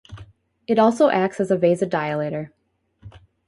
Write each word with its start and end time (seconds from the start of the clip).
It 0.65 0.79
also 0.79 1.09
acts 1.11 1.39
as 1.39 1.51
a 1.51 1.57
vasodilator. 1.57 2.49